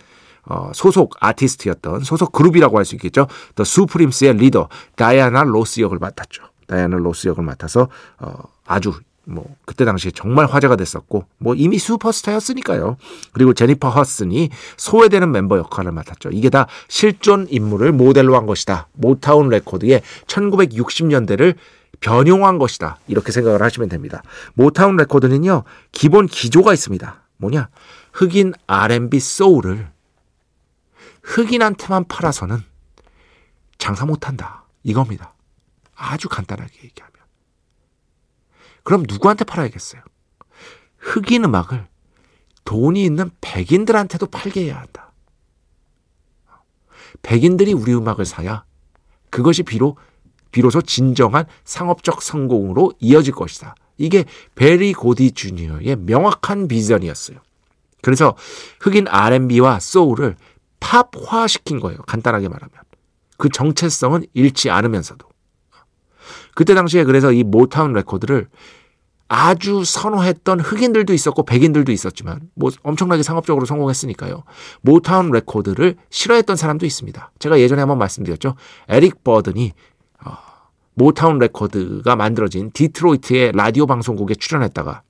어, 0.45 0.71
소속 0.75 1.15
아티스트였던 1.21 2.05
소속 2.05 2.33
그룹이라고 2.33 2.79
할 2.79 2.85
수 2.85 2.95
있겠죠. 2.95 3.27
더 3.55 3.65
수프림스의 3.65 4.35
리더 4.35 4.69
다이아나 4.97 5.43
로스 5.43 5.81
역을 5.81 5.99
맡았죠. 5.99 6.43
다이아나 6.67 6.97
로스 6.97 7.29
역을 7.29 7.45
맡아서 7.45 7.89
어, 8.19 8.35
아주 8.67 8.95
뭐 9.25 9.45
그때 9.67 9.85
당시에 9.85 10.11
정말 10.11 10.47
화제가 10.47 10.77
됐었고 10.77 11.27
뭐 11.37 11.55
이미 11.55 11.79
슈퍼스타였으니까요. 11.79 12.97
그리고 13.33 13.53
제니퍼 13.53 13.91
허슨이 13.91 14.49
소외되는 14.79 15.31
멤버 15.31 15.59
역할을 15.59 15.93
맡았죠. 15.93 16.31
이게 16.33 16.49
다 16.49 16.67
실존 16.89 17.47
인물을 17.51 17.93
모델로 17.93 18.35
한 18.35 18.47
것이다. 18.47 18.89
모타운 18.95 19.51
레코드의 19.51 20.01
1960년대를 20.27 21.57
변용한 22.01 22.59
것이다. 22.59 22.99
이렇게 23.09 23.33
생각을 23.33 23.63
하시면 23.63 23.89
됩니다. 23.89 24.23
모타운 24.55 24.97
레코드는요, 24.97 25.65
기본 25.93 26.27
기조가 26.27 26.73
있습니다. 26.73 27.23
뭐냐? 27.39 27.69
흑인 28.13 28.53
R&B 28.67 29.21
소울을 29.21 29.91
흑인한테만 31.23 32.07
팔아서는 32.09 32.63
장사 33.79 34.07
못한다. 34.07 34.65
이겁니다. 34.83 35.35
아주 35.95 36.29
간단하게 36.29 36.85
얘기하면. 36.85 37.15
그럼 38.83 39.05
누구한테 39.07 39.45
팔아야겠어요? 39.45 40.03
흑인 40.99 41.45
음악을 41.45 41.87
돈이 42.65 43.05
있는 43.05 43.31
백인들한테도 43.41 44.27
팔게 44.27 44.65
해야 44.65 44.81
한다. 44.81 45.13
백인들이 47.23 47.73
우리 47.73 47.95
음악을 47.95 48.25
사야 48.25 48.65
그것이 49.31 49.63
비록 49.63 49.99
비로소 50.51 50.81
진정한 50.83 51.45
상업적 51.65 52.23
성공으로 52.23 52.93
이어질 53.01 53.35
것이다. 53.35 53.75
이게 53.97 54.25
베리 54.55 54.93
고디 54.93 55.33
주니어의 55.33 55.97
명확한 55.97 56.69
비전이었어요. 56.69 57.39
그래서 58.03 58.37
흑인 58.81 59.07
R&B와 59.09 59.81
소울을 59.81 60.37
팝화시킨 60.81 61.81
거예요. 61.81 61.99
간단하게 62.07 62.49
말하면. 62.49 62.71
그 63.37 63.49
정체성은 63.49 64.27
잃지 64.35 64.71
않으면서도. 64.71 65.27
그때 66.55 66.75
당시에 66.75 67.05
그래서 67.05 67.33
이 67.33 67.45
모타운 67.45 67.93
레코드를 67.93 68.49
아주 69.29 69.85
선호했던 69.85 70.61
흑인들도 70.61 71.13
있었고 71.13 71.45
백인들도 71.45 71.93
있었지만 71.93 72.49
뭐 72.55 72.71
엄청나게 72.83 73.23
상업적으로 73.23 73.67
성공했으니까요. 73.67 74.43
모타운 74.81 75.31
레코드를 75.31 75.97
싫어했던 76.11 76.57
사람도 76.57 76.87
있습니다. 76.87 77.33
제가 77.39 77.61
예전에 77.61 77.83
한번 77.83 77.99
말씀드렸죠. 77.99 78.55
에릭 78.89 79.23
버든이 79.23 79.73
모타운 80.95 81.39
레코드가 81.39 82.17
만들어진 82.17 82.71
디트로이트의 82.73 83.53
라디오 83.53 83.87
방송국에 83.87 84.35
출연했다가 84.35 85.03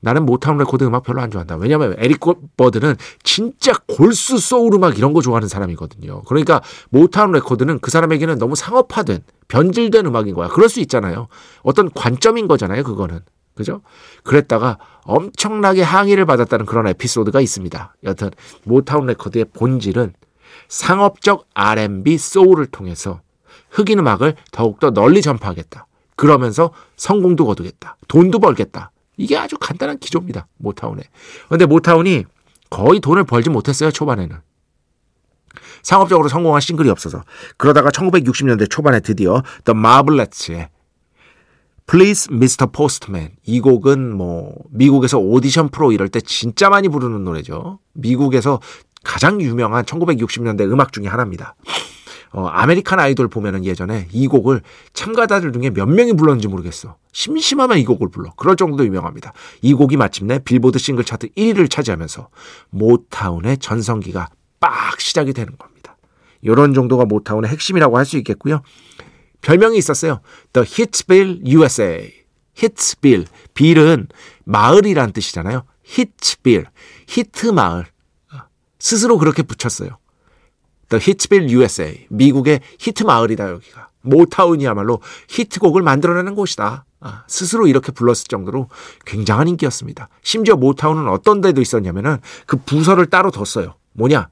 나는 0.00 0.24
모타운 0.24 0.56
레코드 0.56 0.84
음악 0.84 1.02
별로 1.02 1.20
안 1.20 1.30
좋아한다. 1.30 1.56
왜냐하면 1.56 1.94
에릭 1.98 2.20
버든은 2.56 2.96
진짜 3.22 3.74
골수 3.86 4.38
소울 4.38 4.74
음악 4.74 4.96
이런 4.96 5.12
거 5.12 5.20
좋아하는 5.20 5.46
사람이거든요. 5.46 6.22
그러니까 6.22 6.62
모타운 6.88 7.32
레코드는 7.32 7.80
그 7.80 7.90
사람에게는 7.90 8.38
너무 8.38 8.56
상업화된 8.56 9.22
변질된 9.48 10.06
음악인 10.06 10.34
거야. 10.34 10.48
그럴 10.48 10.68
수 10.68 10.80
있잖아요. 10.80 11.28
어떤 11.62 11.90
관점인 11.92 12.48
거잖아요. 12.48 12.82
그거는. 12.82 13.20
그죠? 13.54 13.82
그랬다가 14.24 14.78
엄청나게 15.04 15.82
항의를 15.82 16.24
받았다는 16.24 16.64
그런 16.64 16.86
에피소드가 16.86 17.42
있습니다. 17.42 17.96
여튼 18.04 18.30
모타운 18.64 19.04
레코드의 19.06 19.46
본질은 19.52 20.14
상업적 20.68 21.46
R&B 21.52 22.16
소울을 22.16 22.66
통해서 22.66 23.20
흑인 23.70 23.98
음악을 23.98 24.36
더욱더 24.52 24.90
널리 24.90 25.22
전파하겠다. 25.22 25.86
그러면서 26.16 26.70
성공도 26.96 27.46
거두겠다. 27.46 27.96
돈도 28.08 28.40
벌겠다. 28.40 28.90
이게 29.16 29.36
아주 29.36 29.56
간단한 29.58 29.98
기조입니다. 29.98 30.46
모타운에. 30.58 31.02
근데 31.48 31.66
모타운이 31.66 32.24
거의 32.68 33.00
돈을 33.00 33.24
벌지 33.24 33.50
못했어요. 33.50 33.90
초반에는. 33.90 34.36
상업적으로 35.82 36.28
성공한 36.28 36.60
싱글이 36.60 36.90
없어서. 36.90 37.22
그러다가 37.56 37.90
1960년대 37.90 38.70
초반에 38.70 39.00
드디어 39.00 39.42
The 39.64 39.78
Marvelettes의 39.78 40.68
Please 41.86 42.32
Mr. 42.32 42.66
Postman 42.68 43.30
이 43.44 43.60
곡은 43.60 44.14
뭐 44.16 44.54
미국에서 44.70 45.18
오디션 45.18 45.70
프로 45.70 45.90
이럴 45.90 46.08
때 46.08 46.20
진짜 46.20 46.70
많이 46.70 46.88
부르는 46.88 47.24
노래죠. 47.24 47.80
미국에서 47.94 48.60
가장 49.02 49.40
유명한 49.40 49.84
1960년대 49.84 50.70
음악 50.70 50.92
중의 50.92 51.08
하나입니다. 51.08 51.56
어, 52.32 52.46
아메리칸 52.46 52.98
아이돌 53.00 53.28
보면은 53.28 53.64
예전에 53.64 54.08
이 54.12 54.26
곡을 54.28 54.62
참가자들 54.92 55.52
중에 55.52 55.70
몇 55.70 55.86
명이 55.86 56.12
불렀는지 56.14 56.48
모르겠어. 56.48 56.96
심심하면 57.12 57.78
이 57.78 57.84
곡을 57.84 58.08
불러. 58.10 58.32
그럴 58.36 58.56
정도로 58.56 58.84
유명합니다. 58.86 59.32
이 59.62 59.74
곡이 59.74 59.96
마침내 59.96 60.38
빌보드 60.38 60.78
싱글 60.78 61.04
차트 61.04 61.28
1위를 61.30 61.68
차지하면서 61.70 62.28
모타운의 62.70 63.58
전성기가 63.58 64.28
빡 64.60 65.00
시작이 65.00 65.32
되는 65.32 65.56
겁니다. 65.58 65.96
이런 66.42 66.72
정도가 66.72 67.04
모타운의 67.04 67.50
핵심이라고 67.50 67.98
할 67.98 68.04
수 68.04 68.16
있겠고요. 68.18 68.62
별명이 69.42 69.76
있었어요. 69.78 70.20
The 70.52 70.66
Hitsville 70.70 71.40
USA. 71.46 72.12
Hitsville. 72.54 73.26
ville은 73.54 74.08
마을이란 74.44 75.12
뜻이잖아요. 75.12 75.64
Hitsville. 75.84 76.66
히트 77.08 77.46
마을. 77.48 77.86
스스로 78.78 79.18
그렇게 79.18 79.42
붙였어요. 79.42 79.98
The 80.90 81.00
Hitsville 81.02 81.50
USA. 81.52 82.06
미국의 82.10 82.60
히트 82.78 83.04
마을이다, 83.04 83.50
여기가. 83.50 83.88
모타운이야말로 84.02 85.00
히트곡을 85.28 85.82
만들어내는 85.82 86.34
곳이다. 86.34 86.84
아, 87.00 87.24
스스로 87.26 87.66
이렇게 87.66 87.92
불렀을 87.92 88.26
정도로 88.28 88.68
굉장한 89.06 89.48
인기였습니다. 89.48 90.08
심지어 90.22 90.56
모타운은 90.56 91.08
어떤 91.08 91.40
데도 91.40 91.60
있었냐면은 91.62 92.18
그 92.46 92.58
부서를 92.58 93.06
따로 93.06 93.30
뒀어요. 93.30 93.74
뭐냐? 93.92 94.28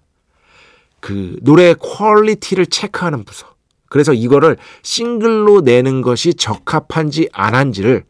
그 1.01 1.37
노래의 1.42 1.77
quality를 1.77 2.66
체크하는 2.66 3.25
부서. 3.25 3.47
그래서 3.88 4.12
이거를 4.12 4.59
싱글로 4.83 5.62
내는 5.62 6.03
것이 6.03 6.35
적합한지 6.35 7.29
안 7.33 7.55
한지를 7.55 8.05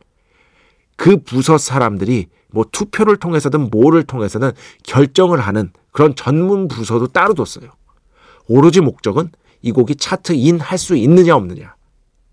그 0.97 1.19
부서 1.19 1.59
사람들이 1.59 2.27
뭐 2.51 2.65
투표를 2.73 3.17
통해서든 3.19 3.71
뭐를 3.71 4.03
통해서든 4.03 4.53
결정을 4.83 5.39
하는 5.39 5.71
그런 5.93 6.17
전문 6.17 6.67
부서도 6.67 7.09
따로 7.09 7.35
뒀어요. 7.35 7.71
오로지 8.49 8.81
목적은 8.81 9.31
이 9.63 9.73
곡이 9.73 9.97
차트인 9.97 10.61
할 10.61 10.79
수 10.79 10.97
있느냐 10.97 11.37
없느냐. 11.37 11.75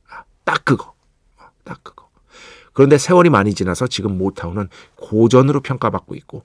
아, 0.09 0.23
딱 0.43 0.63
그거. 0.65 0.93
딱 1.63 1.83
그거. 1.83 2.07
그런데 2.73 2.97
세월이 2.97 3.29
많이 3.29 3.53
지나서 3.53 3.87
지금 3.87 4.17
모타운은 4.17 4.69
고전으로 4.95 5.61
평가받고 5.61 6.15
있고 6.15 6.43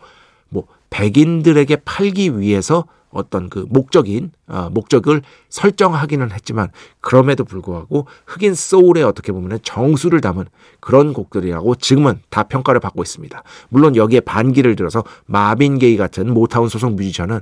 뭐 0.48 0.66
백인들에게 0.90 1.76
팔기 1.84 2.38
위해서 2.38 2.84
어떤 3.10 3.50
그 3.50 3.66
목적인 3.68 4.30
어, 4.46 4.68
목적을 4.70 5.22
설정하기는 5.48 6.30
했지만 6.30 6.68
그럼에도 7.00 7.44
불구하고 7.44 8.06
흑인 8.26 8.54
소울에 8.54 9.02
어떻게 9.02 9.32
보면 9.32 9.58
정수를 9.64 10.20
담은 10.20 10.46
그런 10.78 11.12
곡들이라고 11.12 11.74
지금은 11.74 12.20
다 12.30 12.44
평가를 12.44 12.80
받고 12.80 13.02
있습니다. 13.02 13.42
물론 13.68 13.96
여기에 13.96 14.20
반기를 14.20 14.76
들어서 14.76 15.02
마빈 15.26 15.78
게이 15.78 15.96
같은 15.96 16.32
모타운 16.32 16.68
소속 16.68 16.94
뮤지션은 16.94 17.40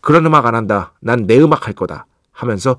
그런 0.00 0.26
음악 0.26 0.46
안 0.46 0.54
한다. 0.54 0.92
난 1.00 1.26
내 1.26 1.38
음악 1.38 1.66
할 1.66 1.74
거다. 1.74 2.06
하면서 2.32 2.76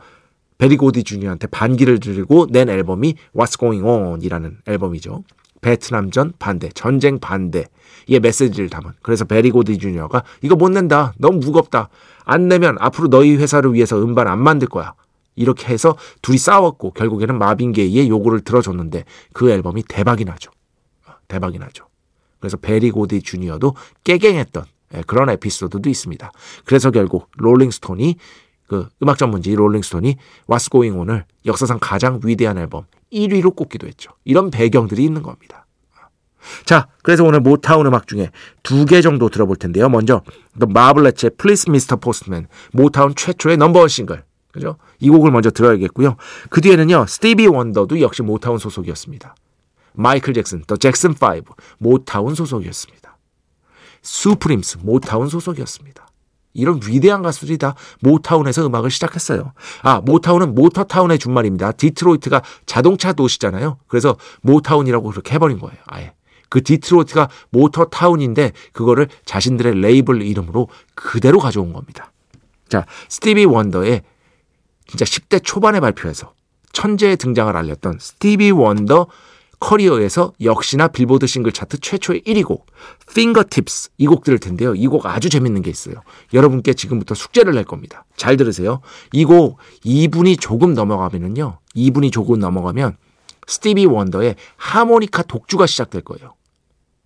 베리 0.57 0.77
고디 0.77 1.03
주니어한테 1.03 1.47
반기를 1.47 1.99
들고 1.99 2.47
낸 2.47 2.69
앨범이 2.69 3.15
What's 3.35 3.59
Going 3.59 3.85
On이라는 3.85 4.59
앨범이죠. 4.67 5.23
베트남전 5.61 6.33
반대, 6.39 6.69
전쟁 6.69 7.19
반대. 7.19 7.65
의 8.07 8.19
메시지를 8.19 8.69
담은. 8.69 8.91
그래서 9.01 9.25
베리 9.25 9.51
고디 9.51 9.77
주니어가 9.77 10.23
이거 10.41 10.55
못 10.55 10.69
낸다. 10.69 11.13
너무 11.17 11.39
무겁다. 11.39 11.89
안 12.23 12.47
내면 12.47 12.75
앞으로 12.79 13.07
너희 13.09 13.35
회사를 13.35 13.73
위해서 13.73 14.01
음반 14.01 14.27
안 14.27 14.39
만들 14.41 14.67
거야. 14.67 14.93
이렇게 15.35 15.67
해서 15.67 15.95
둘이 16.21 16.37
싸웠고 16.37 16.91
결국에는 16.91 17.37
마빈 17.37 17.71
게이의 17.71 18.09
요구를 18.09 18.41
들어줬는데 18.41 19.05
그 19.33 19.49
앨범이 19.51 19.83
대박이 19.83 20.25
나죠. 20.25 20.51
대박이 21.27 21.59
나죠. 21.59 21.85
그래서 22.39 22.57
베리 22.57 22.91
고디 22.91 23.21
주니어도 23.21 23.75
깨갱했던 24.03 24.63
예, 24.65 24.67
그런 25.07 25.29
에피소드도 25.29 25.89
있습니다. 25.89 26.31
그래서 26.65 26.91
결국 26.91 27.29
롤링스톤이 27.37 28.15
그 28.67 28.87
음악 29.01 29.17
전문지 29.17 29.55
롤링스톤이 29.55 30.15
What's 30.47 30.71
Going 30.71 30.97
On을 30.97 31.25
역사상 31.45 31.79
가장 31.81 32.19
위대한 32.23 32.57
앨범 32.57 32.85
1위로 33.11 33.55
꼽기도 33.55 33.87
했죠. 33.87 34.11
이런 34.25 34.51
배경들이 34.51 35.03
있는 35.03 35.23
겁니다. 35.23 35.65
자, 36.65 36.87
그래서 37.03 37.23
오늘 37.23 37.41
모타운 37.41 37.85
음악 37.85 38.07
중에 38.07 38.31
두 38.63 38.85
개 38.85 39.01
정도 39.01 39.29
들어볼 39.29 39.57
텐데요. 39.57 39.89
먼저 39.89 40.21
The 40.59 40.69
Marvelettes의 40.69 41.31
Please 41.37 41.69
Mr. 41.69 41.97
Postman, 41.97 42.47
모타운 42.71 43.13
최초의 43.15 43.57
넘버원 43.57 43.89
싱글. 43.89 44.23
그죠? 44.51 44.77
이 44.99 45.09
곡을 45.09 45.31
먼저 45.31 45.51
들어야겠고요. 45.51 46.15
그 46.49 46.61
뒤에는요. 46.61 47.05
스티비 47.07 47.45
원더도 47.47 48.01
역시 48.01 48.23
모타운 48.23 48.57
소속이었습니다. 48.57 49.35
마이클 49.93 50.33
잭슨, 50.33 50.63
더 50.65 50.75
잭슨 50.75 51.11
5, 51.11 51.53
모타운 51.77 52.35
소속이었습니다. 52.35 52.98
수프림스, 54.01 54.79
모타운 54.81 55.27
소속이었습니다. 55.29 56.07
이런 56.53 56.79
위대한 56.85 57.21
가수들이 57.21 57.57
다 57.57 57.75
모타운에서 58.01 58.65
음악을 58.65 58.89
시작했어요. 58.89 59.53
아, 59.83 60.01
모타운은 60.01 60.55
Motor 60.55 60.84
Town의 60.84 61.19
준말입니다. 61.19 61.73
디트로이트가 61.73 62.41
자동차 62.65 63.13
도시잖아요. 63.13 63.77
그래서 63.87 64.17
모타운이라고 64.41 65.09
그렇게 65.11 65.35
해버린 65.35 65.59
거예요. 65.59 65.77
아예. 65.85 66.13
그 66.49 66.63
디트로이트가 66.63 67.29
Motor 67.51 67.90
Town인데 67.90 68.53
그거를 68.73 69.07
자신들의 69.25 69.79
레이블 69.81 70.23
이름으로 70.23 70.67
그대로 70.95 71.39
가져온 71.39 71.73
겁니다. 71.73 72.11
자, 72.67 72.85
스티비 73.07 73.45
원더의 73.45 74.01
진짜 74.87 75.05
10대 75.05 75.43
초반에 75.43 75.79
발표해서 75.79 76.33
천재의 76.73 77.17
등장을 77.17 77.55
알렸던 77.55 77.97
스티비 77.99 78.51
원더 78.51 79.07
커리어에서 79.59 80.33
역시나 80.41 80.87
빌보드 80.87 81.27
싱글 81.27 81.51
차트 81.51 81.79
최초의 81.79 82.21
1위 82.21 82.45
곡 82.45 82.65
Fingertips 83.09 83.89
이 83.97 84.05
곡 84.07 84.23
들을 84.23 84.39
텐데요. 84.39 84.73
이 84.75 84.87
곡 84.87 85.05
아주 85.05 85.29
재밌는 85.29 85.61
게 85.61 85.69
있어요. 85.69 85.95
여러분께 86.33 86.73
지금부터 86.73 87.13
숙제를 87.15 87.53
낼 87.53 87.63
겁니다. 87.65 88.05
잘 88.15 88.37
들으세요. 88.37 88.81
이 89.13 89.25
곡 89.25 89.57
2분이 89.85 90.39
조금 90.39 90.73
넘어가면은요. 90.73 91.59
2분이 91.75 92.11
조금 92.11 92.39
넘어가면 92.39 92.95
스티비 93.47 93.85
원더의 93.85 94.35
하모니카 94.57 95.23
독주가 95.23 95.65
시작될 95.65 96.01
거예요. 96.03 96.33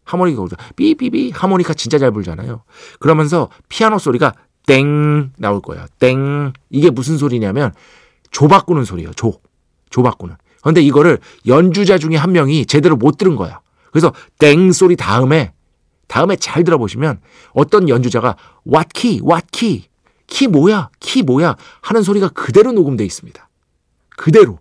하모니카 0.03 0.37
독주. 0.37 0.55
삐삐삐 0.75 1.31
하모니카 1.31 1.73
진짜 1.73 1.97
잘 1.97 2.11
불잖아요. 2.11 2.63
그러면서 2.99 3.49
피아노 3.69 3.97
소리가 3.97 4.33
땡 4.65 5.31
나올 5.37 5.59
거예요. 5.61 5.85
땡. 5.99 6.53
이게 6.69 6.89
무슨 6.89 7.17
소리냐면 7.17 7.73
조 8.31 8.47
바꾸는 8.47 8.85
소리예요. 8.85 9.11
조. 9.13 9.39
조 9.89 10.03
바꾸는. 10.03 10.35
그런데 10.63 10.82
이거를 10.82 11.19
연주자 11.45 11.97
중에 11.97 12.15
한 12.15 12.32
명이 12.32 12.65
제대로 12.65 12.95
못 12.95 13.17
들은 13.17 13.36
거야. 13.36 13.60
그래서 13.91 14.12
땡 14.39 14.71
소리 14.71 14.95
다음에 14.95 15.54
다음에 16.08 16.36
잘 16.36 16.63
들어보시면 16.63 17.19
어떤 17.52 17.89
연주자가 17.89 18.38
what 18.65 18.88
key, 18.93 19.84
키 20.26 20.47
뭐야, 20.47 20.89
키 20.99 21.21
뭐야 21.21 21.56
하는 21.82 22.02
소리가 22.02 22.30
그대로 22.30 22.71
녹음돼 22.71 23.06
있습니다. 23.06 23.49
그대로. 24.17 24.60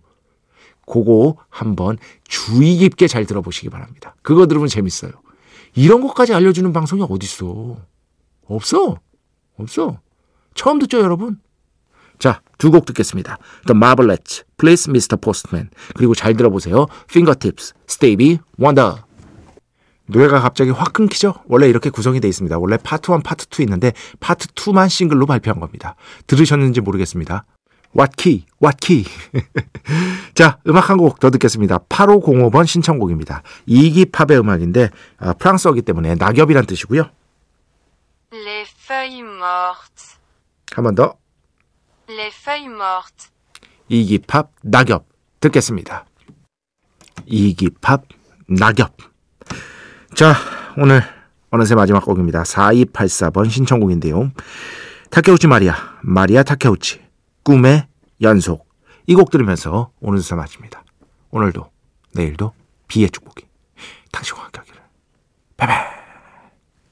그거 0.85 1.37
한번 1.49 1.97
주의 2.25 2.75
깊게 2.75 3.07
잘 3.07 3.25
들어보시기 3.25 3.69
바랍니다. 3.69 4.15
그거 4.21 4.45
들으면 4.45 4.67
재밌어요. 4.67 5.11
이런 5.75 6.01
것까지 6.01 6.33
알려주는 6.33 6.73
방송이 6.73 7.01
어딨어. 7.09 7.77
없어. 8.45 8.97
없어. 9.57 9.99
처음 10.53 10.79
듣죠, 10.79 10.99
여러분? 10.99 11.39
자, 12.19 12.41
두 12.57 12.71
곡 12.71 12.85
듣겠습니다. 12.85 13.37
The 13.67 13.75
Marvelettes, 13.77 14.43
Please 14.57 14.89
Mr. 14.89 15.17
Postman. 15.17 15.69
그리고 15.95 16.15
잘 16.15 16.35
들어보세요. 16.35 16.87
Fingertips, 17.09 17.73
Stevie 17.89 18.39
Wonder. 18.59 19.03
노래가 20.05 20.39
갑자기 20.41 20.69
확 20.71 20.93
끊기죠? 20.93 21.33
원래 21.47 21.67
이렇게 21.67 21.89
구성이 21.89 22.19
되어 22.19 22.29
있습니다. 22.29 22.57
원래 22.59 22.77
파트 22.77 23.11
1, 23.11 23.19
파트 23.23 23.45
2 23.49 23.63
있는데 23.63 23.93
파트 24.19 24.47
2만 24.47 24.89
싱글로 24.89 25.25
발표한 25.25 25.59
겁니다. 25.59 25.95
들으셨는지 26.27 26.81
모르겠습니다. 26.81 27.45
What 27.95 28.15
key? 28.17 28.45
What 28.61 28.77
key? 28.85 29.05
자, 30.35 30.57
음악 30.67 30.89
한 30.89 30.97
곡 30.97 31.19
더 31.19 31.29
듣겠습니다. 31.29 31.77
8505번 31.89 32.65
신청곡입니다. 32.65 33.43
이기 33.65 34.05
팝의 34.05 34.39
음악인데 34.39 34.89
아, 35.19 35.33
프랑스어기 35.33 35.81
때문에 35.83 36.15
낙엽이란 36.15 36.65
뜻이고요. 36.65 37.03
Les 38.33 38.67
feuilles 38.85 39.21
mortes. 39.23 40.17
한 40.75 40.83
번 40.83 40.95
더. 40.95 41.15
Les 42.09 42.31
feuilles 42.31 42.69
mortes. 42.69 43.31
이기팝 43.89 44.51
낙엽 44.63 45.05
듣겠습니다. 45.39 46.05
이기팝 47.25 48.03
낙엽. 48.47 48.95
자, 50.15 50.33
오늘 50.77 51.01
어느새 51.49 51.75
마지막 51.75 52.03
곡입니다. 52.05 52.43
4284번 52.43 53.49
신청곡인데요. 53.49 54.31
타케우치 55.11 55.47
마리아, 55.47 55.75
마리아 56.01 56.43
타케우치, 56.43 57.01
꿈의 57.43 57.87
연속. 58.21 58.67
이 59.05 59.15
곡 59.15 59.31
들으면서 59.31 59.91
오늘 59.99 60.19
수사 60.19 60.35
마칩니다. 60.35 60.83
오늘도, 61.31 61.69
내일도 62.13 62.53
비의 62.87 63.09
축복이 63.09 63.45
당신과 64.11 64.43
함께 64.43 64.61